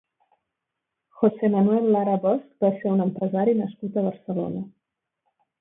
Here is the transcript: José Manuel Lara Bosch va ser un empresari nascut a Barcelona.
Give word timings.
José 1.19 1.49
Manuel 1.57 1.91
Lara 1.95 2.17
Bosch 2.25 2.65
va 2.65 2.73
ser 2.79 2.89
un 2.95 3.05
empresari 3.07 3.57
nascut 3.63 4.01
a 4.03 4.07
Barcelona. 4.11 4.65